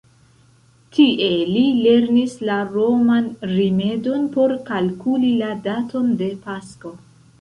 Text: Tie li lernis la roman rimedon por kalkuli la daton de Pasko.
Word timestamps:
Tie 0.95 1.27
li 1.49 1.65
lernis 1.81 2.33
la 2.51 2.55
roman 2.71 3.27
rimedon 3.51 4.25
por 4.37 4.57
kalkuli 4.71 5.31
la 5.43 5.51
daton 5.69 6.11
de 6.23 6.33
Pasko. 6.49 6.95